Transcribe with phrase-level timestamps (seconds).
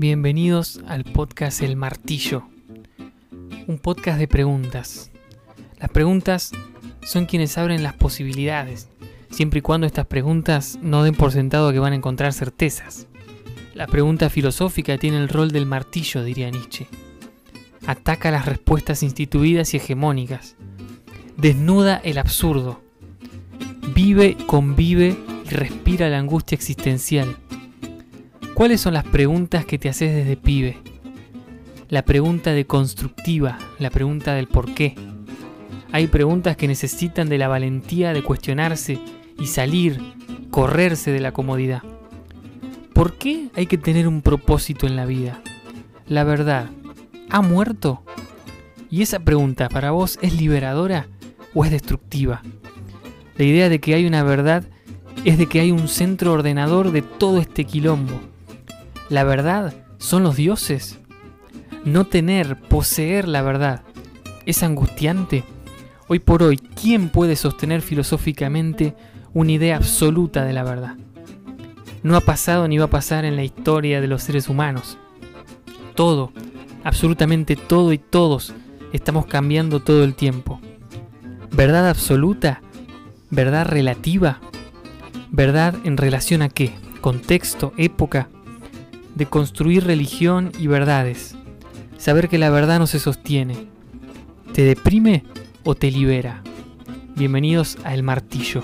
[0.00, 2.44] Bienvenidos al podcast El Martillo,
[3.66, 5.10] un podcast de preguntas.
[5.80, 6.52] Las preguntas
[7.02, 8.90] son quienes abren las posibilidades,
[9.32, 13.08] siempre y cuando estas preguntas no den por sentado que van a encontrar certezas.
[13.74, 16.86] La pregunta filosófica tiene el rol del martillo, diría Nietzsche.
[17.84, 20.54] Ataca las respuestas instituidas y hegemónicas.
[21.36, 22.80] Desnuda el absurdo.
[23.96, 27.36] Vive, convive y respira la angustia existencial
[28.58, 30.78] ¿Cuáles son las preguntas que te haces desde pibe?
[31.88, 34.96] La pregunta de constructiva, la pregunta del por qué.
[35.92, 38.98] Hay preguntas que necesitan de la valentía de cuestionarse
[39.38, 40.00] y salir,
[40.50, 41.84] correrse de la comodidad.
[42.94, 45.40] ¿Por qué hay que tener un propósito en la vida?
[46.08, 46.68] La verdad,
[47.30, 48.02] ¿ha muerto?
[48.90, 51.06] ¿Y esa pregunta para vos es liberadora
[51.54, 52.42] o es destructiva?
[53.36, 54.64] La idea de que hay una verdad
[55.24, 58.20] es de que hay un centro ordenador de todo este quilombo
[59.08, 60.98] la verdad son los dioses.
[61.84, 63.82] No tener, poseer la verdad,
[64.46, 65.44] es angustiante.
[66.08, 68.94] Hoy por hoy, ¿quién puede sostener filosóficamente
[69.34, 70.96] una idea absoluta de la verdad?
[72.02, 74.98] No ha pasado ni va a pasar en la historia de los seres humanos.
[75.94, 76.32] Todo,
[76.84, 78.54] absolutamente todo y todos
[78.92, 80.60] estamos cambiando todo el tiempo.
[81.50, 82.62] ¿Verdad absoluta?
[83.30, 84.40] ¿Verdad relativa?
[85.30, 86.72] ¿Verdad en relación a qué?
[87.00, 87.72] ¿Contexto?
[87.76, 88.28] ¿Época?
[89.18, 91.34] De construir religión y verdades.
[91.98, 93.66] Saber que la verdad no se sostiene.
[94.54, 95.24] ¿Te deprime
[95.64, 96.44] o te libera?
[97.16, 98.62] Bienvenidos a El Martillo.